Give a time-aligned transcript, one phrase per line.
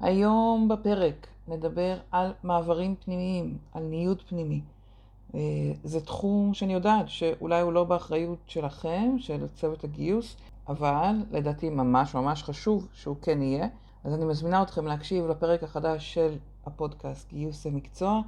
[0.00, 4.60] היום בפרק נדבר על מעברים פנימיים, על ניוד פנימי.
[5.34, 5.40] אה,
[5.84, 10.36] זה תחום שאני יודעת שאולי הוא לא באחריות שלכם, של צוות הגיוס,
[10.68, 13.68] אבל לדעתי ממש ממש חשוב שהוא כן יהיה.
[14.04, 16.36] אז אני מזמינה אתכם להקשיב לפרק החדש של
[16.66, 18.20] הפודקאסט גיוס המקצוע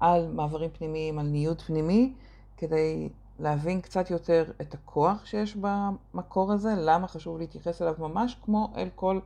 [0.00, 2.12] על מעברים פנימיים, על ניוד פנימי,
[2.56, 3.08] כדי
[3.38, 8.88] להבין קצת יותר את הכוח שיש במקור הזה, למה חשוב להתייחס אליו ממש כמו אל
[8.94, 9.20] כל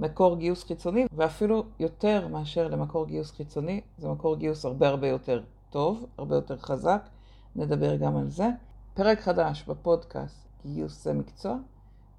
[0.00, 5.42] מקור גיוס חיצוני, ואפילו יותר מאשר למקור גיוס חיצוני, זה מקור גיוס הרבה הרבה יותר
[5.70, 7.02] טוב, הרבה יותר חזק,
[7.56, 8.48] נדבר גם על זה.
[8.94, 10.36] פרק חדש בפודקאסט
[10.66, 11.56] גיוס זה מקצוע,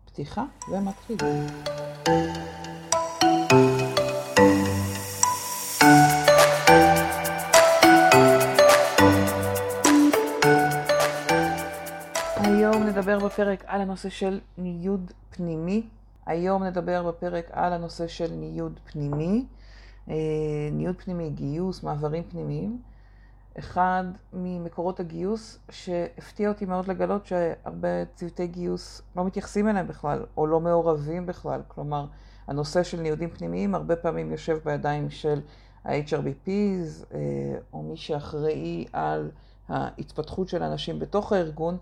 [0.05, 1.17] פתיחה ומתחיל.
[12.35, 15.83] היום נדבר בפרק על הנושא של ניוד פנימי.
[16.25, 19.45] היום נדבר בפרק על הנושא של ניוד פנימי.
[20.09, 20.15] אה,
[20.71, 22.81] ניוד פנימי, גיוס, מעברים פנימיים.
[23.59, 30.47] אחד ממקורות הגיוס שהפתיע אותי מאוד לגלות שהרבה צוותי גיוס לא מתייחסים אליהם בכלל, או
[30.47, 31.61] לא מעורבים בכלל.
[31.67, 32.05] כלומר,
[32.47, 35.41] הנושא של ניודים פנימיים הרבה פעמים יושב בידיים של
[35.85, 37.19] ה-HRBPs, אה,
[37.73, 39.31] או מי שאחראי על
[39.69, 41.77] ההתפתחות של אנשים בתוך הארגון,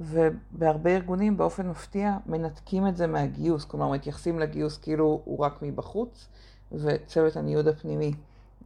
[0.00, 6.28] ובהרבה ארגונים באופן מפתיע מנתקים את זה מהגיוס, כלומר מתייחסים לגיוס כאילו הוא רק מבחוץ,
[6.72, 8.12] וצוות הניוד הפנימי,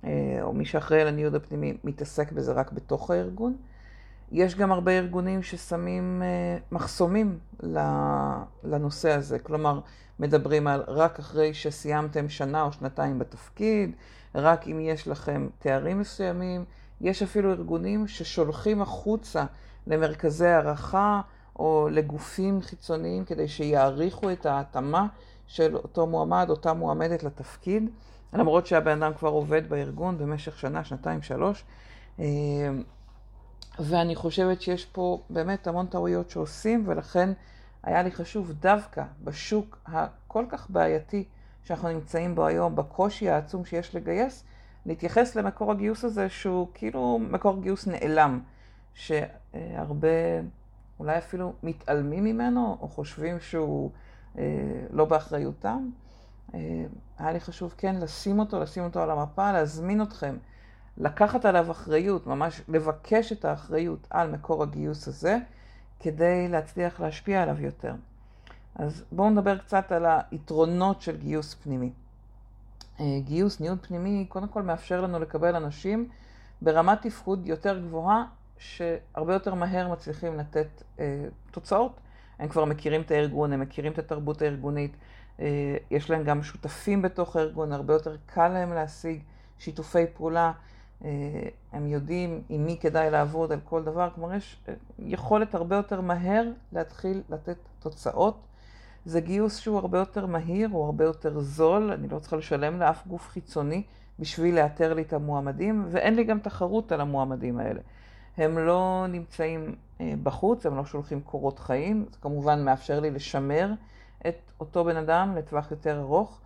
[0.04, 3.56] אה, או מי שאחראי על הניוד הפנימי, מתעסק בזה רק בתוך הארגון.
[4.32, 7.38] יש גם הרבה ארגונים ששמים אה, מחסומים
[8.64, 9.80] לנושא הזה, כלומר
[10.18, 13.96] מדברים על רק אחרי שסיימתם שנה או שנתיים בתפקיד,
[14.34, 16.64] רק אם יש לכם תארים מסוימים,
[17.00, 19.44] יש אפילו ארגונים ששולחים החוצה
[19.86, 21.20] למרכזי הערכה
[21.58, 25.06] או לגופים חיצוניים כדי שיעריכו את ההתאמה
[25.46, 27.90] של אותו מועמד, אותה מועמדת לתפקיד,
[28.32, 31.64] למרות שהבן אדם כבר עובד בארגון במשך שנה, שנתיים, שלוש.
[32.20, 32.24] אה,
[33.78, 37.30] ואני חושבת שיש פה באמת המון טעויות שעושים, ולכן
[37.82, 41.24] היה לי חשוב דווקא בשוק הכל כך בעייתי
[41.64, 44.44] שאנחנו נמצאים בו היום, בקושי העצום שיש לגייס,
[44.86, 48.40] להתייחס למקור הגיוס הזה שהוא כאילו מקור גיוס נעלם,
[48.94, 50.08] שהרבה
[51.00, 53.90] אולי אפילו מתעלמים ממנו או חושבים שהוא
[54.38, 54.42] אה,
[54.90, 55.90] לא באחריותם.
[56.54, 56.84] אה,
[57.18, 60.36] היה לי חשוב כן לשים אותו, לשים אותו על המפה, להזמין אתכם,
[60.98, 65.38] לקחת עליו אחריות, ממש לבקש את האחריות על מקור הגיוס הזה,
[66.00, 67.94] כדי להצליח להשפיע עליו יותר.
[68.74, 71.92] אז בואו נדבר קצת על היתרונות של גיוס פנימי.
[73.00, 76.08] אה, גיוס, ניוד פנימי, קודם כל מאפשר לנו לקבל אנשים
[76.62, 78.24] ברמת תפקוד יותר גבוהה,
[78.64, 82.00] שהרבה יותר מהר מצליחים לתת אה, תוצאות.
[82.38, 84.96] הם כבר מכירים את הארגון, הם מכירים את התרבות הארגונית,
[85.40, 89.22] אה, יש להם גם שותפים בתוך הארגון, הרבה יותר קל להם להשיג
[89.58, 90.52] שיתופי פעולה,
[91.04, 91.10] אה,
[91.72, 96.00] הם יודעים עם מי כדאי לעבוד על כל דבר, כלומר יש אה, יכולת הרבה יותר
[96.00, 98.40] מהר להתחיל לתת תוצאות.
[99.04, 103.06] זה גיוס שהוא הרבה יותר מהיר, הוא הרבה יותר זול, אני לא צריכה לשלם לאף
[103.06, 103.82] גוף חיצוני
[104.18, 107.80] בשביל לאתר לי את המועמדים, ואין לי גם תחרות על המועמדים האלה.
[108.36, 113.70] הם לא נמצאים אה, בחוץ, הם לא שולחים קורות חיים, זה כמובן מאפשר לי לשמר
[114.26, 116.40] את אותו בן אדם לטווח יותר ארוך.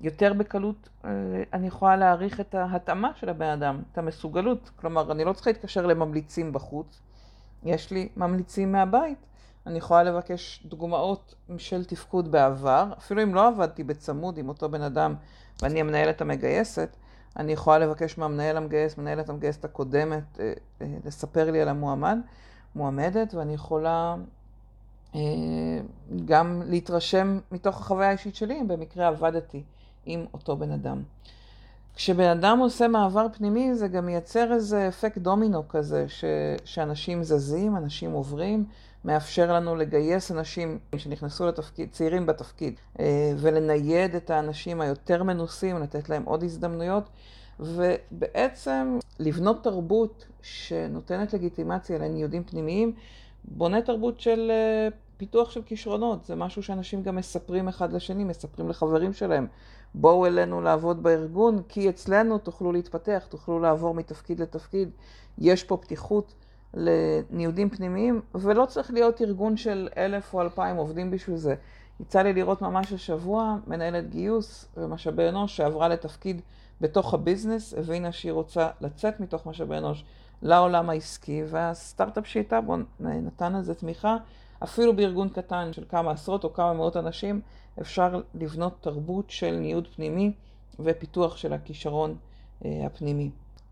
[0.00, 1.10] יותר בקלות אה,
[1.52, 4.70] אני יכולה להעריך את ההתאמה של הבן אדם, את המסוגלות.
[4.76, 7.00] כלומר, אני לא צריכה להתקשר לממליצים בחוץ,
[7.62, 9.18] יש לי ממליצים מהבית.
[9.66, 14.82] אני יכולה לבקש דוגמאות של תפקוד בעבר, אפילו אם לא עבדתי בצמוד עם אותו בן
[14.82, 15.14] אדם
[15.62, 16.96] ואני המנהלת המגייסת,
[17.36, 20.52] אני יכולה לבקש מהמנהל המגייס, מנהלת המגייסת הקודמת, אה,
[20.82, 22.18] אה, לספר לי על המועמד,
[22.74, 24.16] מועמדת, ואני יכולה
[25.14, 25.20] אה,
[26.24, 29.62] גם להתרשם מתוך החוויה האישית שלי, אם במקרה עבדתי
[30.06, 31.02] עם אותו בן אדם.
[31.96, 36.24] כשבן אדם עושה מעבר פנימי, זה גם מייצר איזה אפקט דומינו כזה, ש,
[36.64, 38.64] שאנשים זזים, אנשים עוברים,
[39.04, 46.08] מאפשר לנו לגייס אנשים שנכנסו לתפקיד, צעירים בתפקיד, אה, ולנייד את האנשים היותר מנוסים, לתת
[46.08, 47.08] להם עוד הזדמנויות,
[47.60, 52.92] ובעצם לבנות תרבות שנותנת לגיטימציה לניודים פנימיים,
[53.44, 58.68] בונה תרבות של אה, פיתוח של כישרונות, זה משהו שאנשים גם מספרים אחד לשני, מספרים
[58.68, 59.46] לחברים שלהם.
[59.94, 64.90] בואו אלינו לעבוד בארגון, כי אצלנו תוכלו להתפתח, תוכלו לעבור מתפקיד לתפקיד.
[65.38, 66.34] יש פה פתיחות
[66.76, 71.54] לניודים פנימיים, ולא צריך להיות ארגון של אלף או אלפיים עובדים בשביל זה.
[72.00, 76.40] יצא לי לראות ממש השבוע מנהלת גיוס ומשאבי אנוש שעברה לתפקיד
[76.80, 80.04] בתוך ה business, הבינה שהיא רוצה לצאת מתוך משאבי אנוש
[80.42, 84.16] לעולם העסקי, והסטארט-אפ שאיתה בו נתן לזה תמיכה.
[84.62, 87.40] אפילו בארגון קטן של כמה עשרות או כמה מאות אנשים,
[87.80, 90.32] אפשר לבנות תרבות של ניוד פנימי
[90.80, 92.16] ופיתוח של הכישרון
[92.64, 93.30] הפנימי.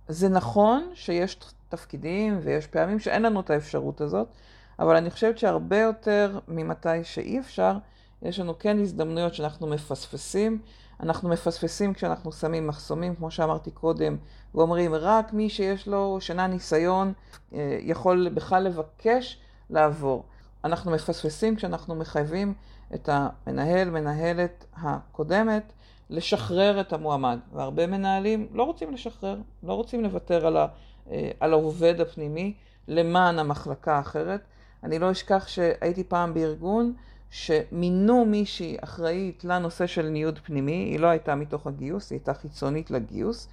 [0.08, 1.34] זה נכון שיש
[1.72, 4.28] תפקידים ויש פעמים שאין לנו את האפשרות הזאת,
[4.78, 7.78] אבל אני חושבת שהרבה יותר ממתי שאי אפשר,
[8.22, 10.58] יש לנו כן הזדמנויות שאנחנו מפספסים.
[11.00, 14.16] אנחנו מפספסים כשאנחנו שמים מחסומים, כמו שאמרתי קודם,
[14.54, 17.12] ואומרים רק מי שיש לו שנה ניסיון
[17.54, 19.38] אה, יכול בכלל לבקש
[19.70, 20.24] לעבור.
[20.64, 22.54] אנחנו מפספסים כשאנחנו מחייבים
[22.94, 25.72] את המנהל, מנהלת הקודמת,
[26.10, 27.38] לשחרר את המועמד.
[27.52, 30.66] והרבה מנהלים לא רוצים לשחרר, לא רוצים לוותר על, ה,
[31.40, 32.54] על העובד הפנימי
[32.88, 34.40] למען המחלקה האחרת.
[34.84, 36.93] אני לא אשכח שהייתי פעם בארגון
[37.31, 42.90] שמינו מישהי אחראית לנושא של ניוד פנימי, היא לא הייתה מתוך הגיוס, היא הייתה חיצונית
[42.90, 43.49] לגיוס,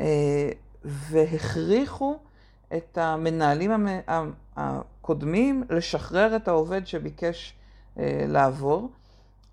[0.00, 0.50] אה,
[0.84, 2.18] והכריחו
[2.76, 3.88] את המנהלים
[4.56, 7.54] הקודמים לשחרר את העובד שביקש
[7.98, 8.90] אה, לעבור,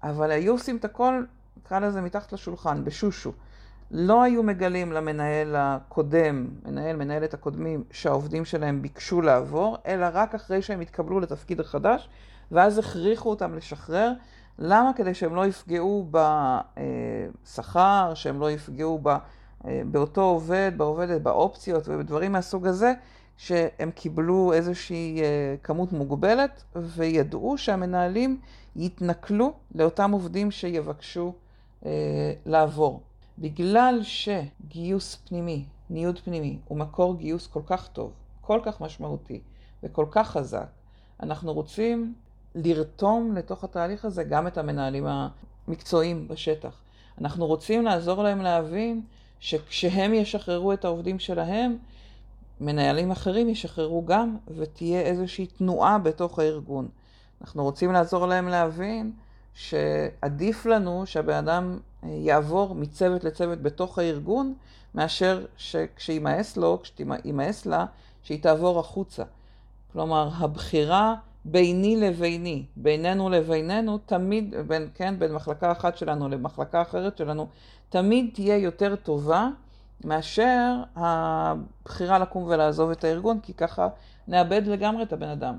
[0.04, 1.24] אבל היו עושים את הכל,
[1.57, 3.31] נקרא לזה מתחת לשולחן, בשושו.
[3.95, 10.62] לא היו מגלים למנהל הקודם, מנהל, מנהלת הקודמים, שהעובדים שלהם ביקשו לעבור, אלא רק אחרי
[10.62, 12.10] שהם התקבלו לתפקיד החדש,
[12.51, 14.13] ואז הכריחו אותם לשחרר.
[14.60, 14.92] למה?
[14.95, 16.10] כדי שהם לא יפגעו
[17.44, 19.16] בשכר, שהם לא יפגעו ב,
[19.63, 22.94] באותו עובד, בעובדת, באופציות ובדברים מהסוג הזה,
[23.38, 25.22] שהם קיבלו איזושהי
[25.63, 28.39] כמות מוגבלת וידעו שהמנהלים
[28.75, 31.34] יתנכלו לאותם עובדים שיבקשו
[32.46, 33.01] לעבור.
[33.38, 39.41] בגלל שגיוס פנימי, ניוד פנימי, הוא מקור גיוס כל כך טוב, כל כך משמעותי
[39.83, 40.68] וכל כך חזק,
[41.24, 42.13] אנחנו רוצים
[42.56, 45.06] לרתום לתוך התהליך הזה גם את המנהלים
[45.68, 46.81] המקצועיים בשטח.
[47.21, 49.01] אנחנו רוצים לעזור להם להבין
[49.39, 51.77] שכשהם ישחררו את העובדים שלהם,
[52.62, 56.88] מנהלים אחרים ישחררו גם, ותהיה איזושהי תנועה בתוך הארגון.
[57.41, 59.12] אנחנו רוצים לעזור להם להבין
[59.53, 64.53] שעדיף לנו שהבן אדם אה, יעבור מצוות לצוות בתוך הארגון,
[64.95, 67.85] מאשר שכשיימאס לו, כשתימאס לה,
[68.23, 69.23] שהיא תעבור החוצה.
[69.94, 71.15] כלומר, הבחירה
[71.45, 77.47] ביני לביני, בינינו לבינינו, תמיד, בין, כן, בין מחלקה אחת שלנו למחלקה אחרת שלנו,
[77.89, 79.50] תמיד תהיה יותר טובה
[80.03, 83.88] מאשר הבחירה לקום ולעזוב את הארגון, כי ככה
[84.27, 85.57] נאבד לגמרי את הבן אדם.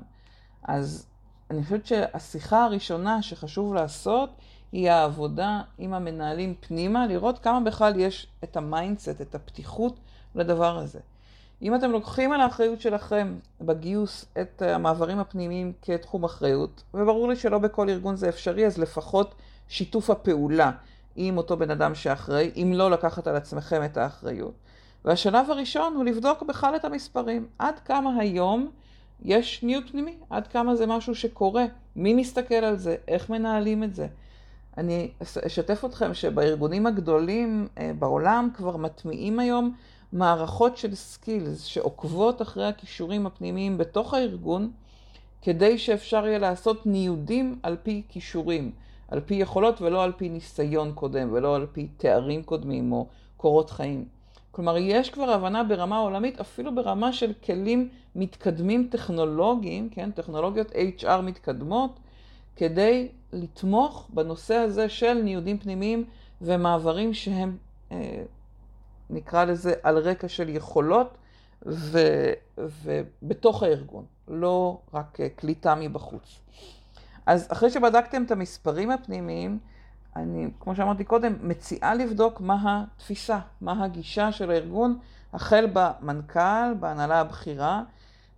[0.63, 1.07] אז
[1.51, 4.29] אני חושבת שהשיחה הראשונה שחשוב לעשות
[4.71, 9.99] היא העבודה עם המנהלים פנימה, לראות כמה בכלל יש את ה mindset, את הפתיחות
[10.35, 10.99] לדבר הזה.
[11.61, 17.57] אם אתם לוקחים על האחריות שלכם בגיוס את המעברים הפנימיים כתחום אחריות, וברור לי שלא
[17.57, 19.35] בכל ארגון זה אפשרי, אז לפחות
[19.67, 20.71] שיתוף הפעולה
[21.15, 24.53] עם אותו בן אדם שאחראי, אם לא לקחת על עצמכם את האחריות.
[25.05, 27.47] והשלב הראשון הוא לבדוק בכלל את המספרים.
[27.59, 28.71] עד כמה היום
[29.23, 30.15] יש ניוד פנימי?
[30.29, 31.65] עד כמה זה משהו שקורה?
[31.95, 32.95] מי מסתכל על זה?
[33.07, 34.07] איך מנהלים את זה?
[34.77, 35.11] אני
[35.47, 39.75] אשתף אתכם שבארגונים הגדולים אה, בעולם כבר מטמיעים היום
[40.13, 44.71] מערכות של skills שעוקבות אחרי הכישורים הפנימיים בתוך הארגון,
[45.41, 48.71] כדי שאפשר יהיה לעשות ניודים על פי כישורים,
[49.07, 53.07] על פי יכולות ולא על פי ניסיון קודם ולא על פי תארים קודמים או
[53.37, 54.14] קורות חיים.
[54.55, 61.21] כלומר, יש כבר הבנה ברמה עולמית, אפילו ברמה של כלים מתקדמים טכנולוגיים, כן, טכנולוגיות HR
[61.23, 61.99] מתקדמות,
[62.55, 66.05] כדי לתמוך בנושא הזה של ניודים פנימיים
[66.41, 67.57] ומעברים שהם
[67.91, 68.23] אה,
[69.09, 71.17] נקרא לזה, על רקע של יכולות
[71.65, 71.99] ו,
[72.57, 76.39] ובתוך הארגון, לא רק קליטה מבחוץ.
[77.25, 79.59] אז אחרי שבדקתם את המספרים הפנימיים,
[80.15, 84.97] אני, כמו שאמרתי קודם, מציעה לבדוק מה התפיסה, מה הגישה של הארגון,
[85.33, 87.83] החל במנכ"ל, בהנהלה הבכירה,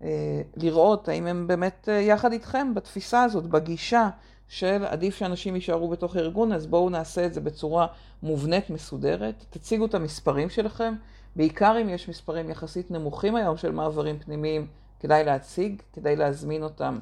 [0.01, 4.10] אה, לראות האם הם באמת אה, יחד איתכם בתפיסה הזאת, בגישה
[4.48, 7.88] של עדיף שאנשים יישארו בתוך הארגון, אז בואו נעשה את זה בצורה
[8.24, 9.46] מובנית, מסודרת.
[9.50, 10.93] תציגו את המספרים שלכם,
[11.36, 14.67] בעיקר אם יש מספרים יחסית נמוכים היום של מעברים פנימיים,
[15.00, 17.00] כדאי להציג, כדאי להזמין אותם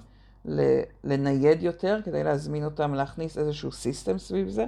[1.04, 4.66] לנייד יותר, כדאי להזמין אותם להכניס איזשהו סיסטם סביב זה.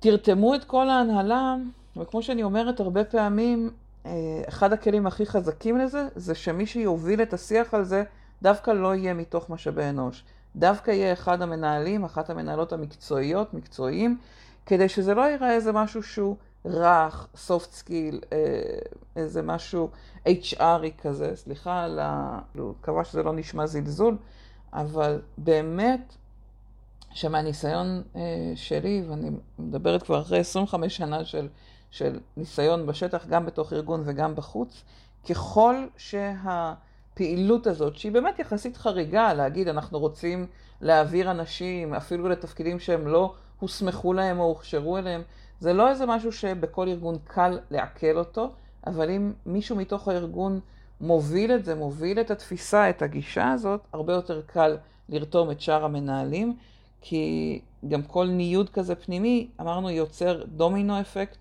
[0.00, 1.56] תרתמו את כל ההנהלה,
[1.96, 3.70] וכמו שאני אומרת הרבה פעמים,
[4.06, 8.04] אה, אחד הכלים הכי חזקים לזה, זה שמי שיוביל את השיח על זה,
[8.42, 10.24] דווקא לא יהיה מתוך משאבי אנוש.
[10.56, 14.18] דווקא יהיה אחד המנהלים, אחת המנהלות המקצועיות, מקצועיים,
[14.66, 18.38] כדי שזה לא ייראה איזה משהו שהוא רך, soft skill, אה,
[19.16, 19.90] איזה משהו
[20.26, 22.38] HRי כזה, סליחה על ה...
[22.54, 24.16] מקווה שזה לא נשמע זלזול,
[24.74, 26.14] אבל באמת
[27.10, 31.48] שמהניסיון אה, שלי, ואני מדברת כבר אחרי 25 שנה של,
[31.90, 34.82] של ניסיון בשטח, גם בתוך ארגון וגם בחוץ,
[35.28, 36.32] ככל שה...
[37.14, 40.46] הפעילות הזאת, שהיא באמת יחסית חריגה, להגיד אנחנו רוצים
[40.80, 45.22] להעביר אנשים אפילו לתפקידים שהם לא הוסמכו להם או הוכשרו אליהם,
[45.60, 48.52] זה לא איזה משהו שבכל ארגון קל לעכל אותו,
[48.86, 50.60] אבל אם מישהו מתוך הארגון
[51.04, 54.76] מוביל את זה, מוביל את התפיסה, את הגישה הזאת, הרבה יותר קל
[55.08, 56.56] לרתום את שאר המנהלים,
[57.00, 61.38] כי גם כל ניוד כזה פנימי, אמרנו, יוצר דומינו אפקט,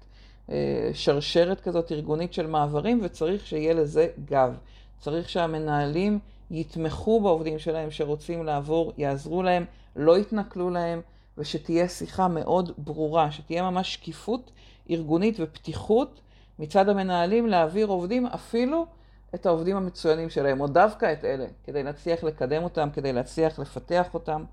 [0.50, 4.54] אה, שרשרת כזאת ארגונית של מעברים, וצריך שיהיה לזה גב.
[5.00, 6.20] צריך שהמנהלים
[6.52, 9.66] יתמכו בעובדים שלהם שרוצים לעבור, יעזרו להם,
[9.96, 11.02] לא יתנכלו להם,
[11.38, 14.52] ושתהיה שיחה מאוד ברורה, שתהיה ממש שקיפות
[14.90, 16.22] ארגונית ופתיחות
[16.60, 18.86] מצד המנהלים להעביר עובדים, אפילו
[19.36, 24.14] את העובדים המצוינים שלהם, או דווקא את אלה, כדי להצליח לקדם אותם, כדי להצליח לפתח
[24.14, 24.44] אותם.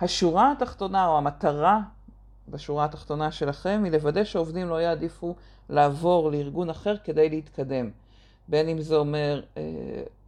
[0.00, 1.80] השורה התחתונה, או המטרה
[2.48, 5.34] בשורה התחתונה שלכם, היא לוודא שעובדים לא יעדיפו
[5.68, 7.90] לעבור לארגון אחר כדי להתקדם.
[8.48, 9.62] בין אם זה אומר אה,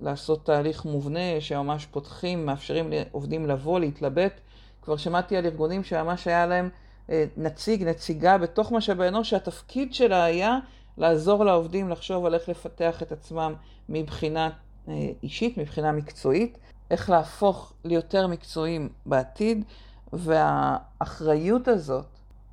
[0.01, 4.41] לעשות תהליך מובנה, שממש פותחים, מאפשרים לעובדים לבוא, להתלבט.
[4.83, 6.69] כבר שמעתי על ארגונים שממש היה להם
[7.11, 10.59] אה, נציג, נציגה בתוך משאבי אנוש, שהתפקיד שלה היה
[11.01, 13.55] לעזור לעובדים לחשוב על איך לפתח את עצמם
[13.89, 14.51] מבחינה
[14.89, 16.59] אה, אישית, מבחינה מקצועית,
[16.91, 19.65] איך להפוך ליותר מקצועיים בעתיד,
[20.13, 22.07] והאחריות הזאת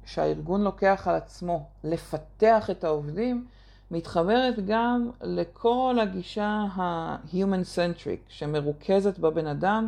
[0.05, 3.45] שהארגון לוקח על עצמו לפתח את העובדים,
[3.91, 9.87] מתחברת גם לכל הגישה ה-human centric שמרוכזת בבן אדם,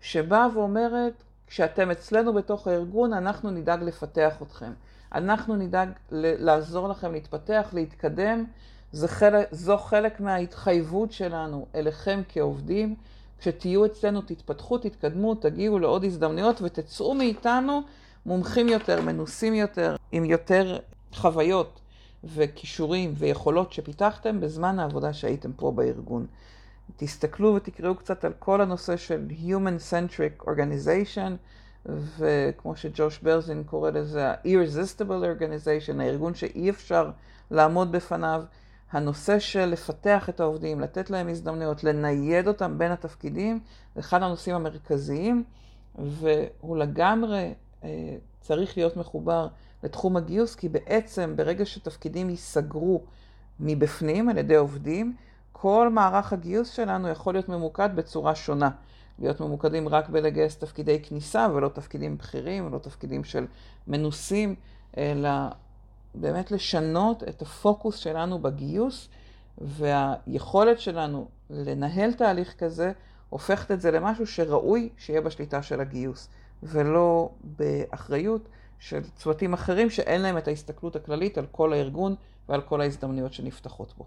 [0.00, 4.72] שבאה ואומרת, כשאתם אצלנו בתוך הארגון, אנחנו נדאג לפתח אתכם.
[5.16, 8.44] אנחנו נדאג לעזור לכם להתפתח, להתקדם.
[8.92, 12.94] זה חלק, זו חלק מההתחייבות שלנו אליכם כעובדים.
[13.38, 17.82] כשתהיו אצלנו, תתפתחו, תתקדמו, תגיעו לעוד הזדמנויות ותצאו מאיתנו
[18.26, 20.78] מומחים יותר, מנוסים יותר, עם יותר
[21.14, 21.80] חוויות
[22.24, 26.26] וכישורים ויכולות שפיתחתם בזמן העבודה שהייתם פה בארגון.
[26.96, 31.30] תסתכלו ותקראו קצת על כל הנושא של Human Centric Organization,
[32.18, 37.10] וכמו שג'וש ברזין קורא לזה ה-Irresistible Organization, הארגון שאי אפשר
[37.50, 38.42] לעמוד בפניו.
[38.92, 43.60] הנושא של לפתח את העובדים, לתת להם הזדמנויות, לנייד אותם בין התפקידים,
[43.94, 45.44] זה אחד הנושאים המרכזיים,
[45.98, 49.48] והוא לגמרי אה, צריך להיות מחובר
[49.82, 53.02] לתחום הגיוס, כי בעצם ברגע שתפקידים ייסגרו
[53.60, 55.16] מבפנים על ידי עובדים,
[55.52, 58.70] כל מערך הגיוס שלנו יכול להיות ממוקד בצורה שונה.
[59.18, 63.46] להיות ממוקדים רק בלגייס תפקידי כניסה ולא תפקידים בכירים ולא תפקידים של
[63.86, 64.54] מנוסים,
[64.96, 65.30] אלא
[66.14, 69.08] באמת לשנות את הפוקוס שלנו בגיוס,
[69.58, 72.92] והיכולת שלנו לנהל תהליך כזה
[73.28, 76.28] הופכת את זה למשהו שראוי שיהיה בשליטה של הגיוס,
[76.62, 82.14] ולא באחריות של צוותים אחרים שאין להם את ההסתכלות הכללית על כל הארגון
[82.48, 84.04] ועל כל ההזדמנויות שנפתחות בו.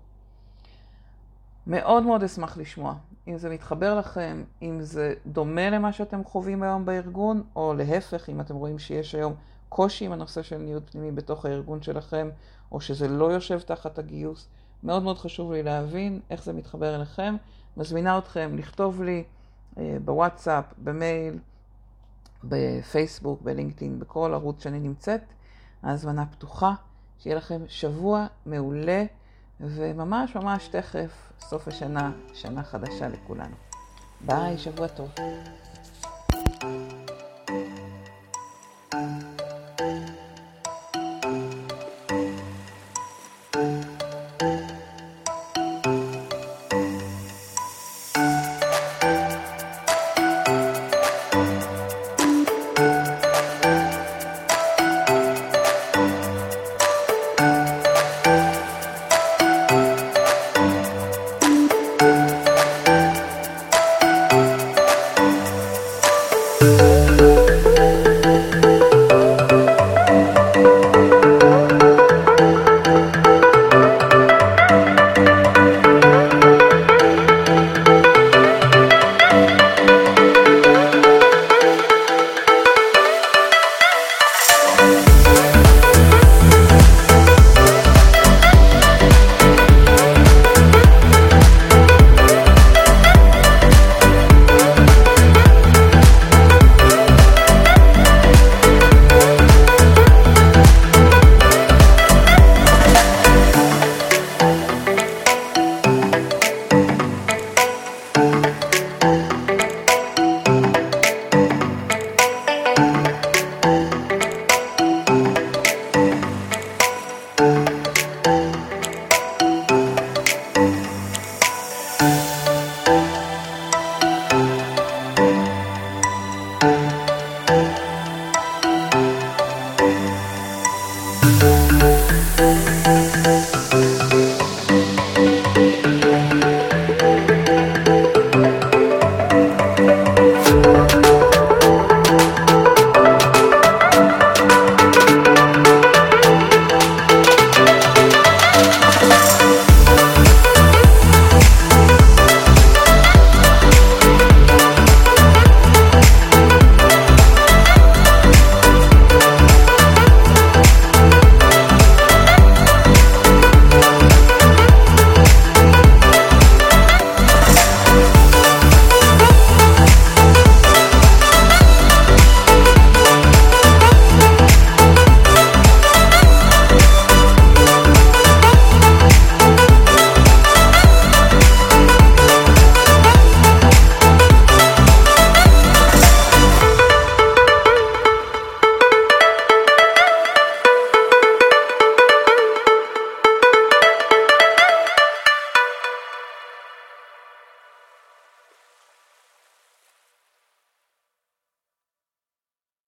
[1.70, 2.96] מאוד מאוד אשמח לשמוע
[3.28, 8.42] אם זה מתחבר לכם, אם זה דומה למה שאתם חווים היום בארגון, או להפך, אם
[8.42, 9.34] אתם רואים שיש היום
[9.70, 12.30] קושי עם הנושא של ניוד פנימי בתוך הארגון שלכם,
[12.72, 14.48] או שזה לא יושב תחת הגיוס.
[14.84, 17.36] מאוד מאוד חשוב לי להבין איך זה מתחבר אליכם.
[17.78, 19.24] מזמינה אתכם לכתוב לי
[19.78, 21.38] אה, בוואטסאפ, במייל,
[22.44, 25.22] בפייסבוק, בלינקדאין, בכל ערוץ שאני נמצאת.
[25.84, 26.74] ההזמנה פתוחה.
[27.20, 29.06] שיהיה לכם שבוע מעולה,
[29.60, 33.56] וממש ממש תכף, סוף השנה, שנה חדשה לכולנו.
[34.22, 35.10] ביי, שבוע טוב.
[36.62, 37.09] thank you